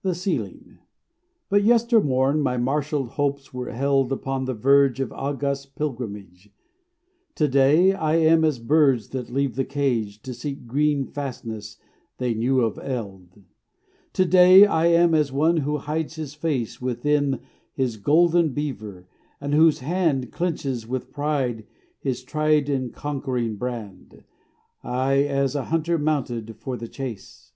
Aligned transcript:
THE 0.00 0.14
SEALING 0.14 0.78
But 1.50 1.62
yestermorn 1.62 2.40
my 2.40 2.56
marshalled 2.56 3.10
hopes 3.20 3.52
were 3.52 3.68
held 3.70 4.10
Upon 4.10 4.46
the 4.46 4.54
verge 4.54 4.98
of 4.98 5.12
august 5.12 5.76
pilgrimage; 5.76 6.48
To 7.34 7.46
day 7.48 7.92
I 7.92 8.14
am 8.16 8.44
as 8.46 8.58
birds 8.58 9.10
that 9.10 9.28
leave 9.28 9.56
the 9.56 9.66
cage 9.66 10.22
To 10.22 10.32
seek 10.32 10.66
green 10.66 11.04
fastnesses 11.04 11.76
they 12.16 12.32
knew 12.32 12.60
of 12.62 12.78
eld; 12.78 13.42
To 14.14 14.24
day 14.24 14.64
I 14.64 14.86
am 14.86 15.14
as 15.14 15.30
one 15.30 15.58
who 15.58 15.76
hides 15.76 16.14
his 16.14 16.32
face 16.32 16.80
Within 16.80 17.40
his 17.74 17.98
golden 17.98 18.54
beaver, 18.54 19.06
and 19.38 19.52
whose 19.52 19.80
hand 19.80 20.32
Clenches 20.32 20.86
with 20.88 21.12
pride 21.12 21.66
his 22.00 22.24
tried 22.24 22.70
and 22.70 22.90
conquering 22.90 23.56
brand, 23.56 24.24
Ay, 24.82 25.24
as 25.28 25.54
a 25.54 25.64
hunter 25.64 25.98
mounted 25.98 26.56
for 26.56 26.78
the 26.78 26.88
chase. 26.88 27.52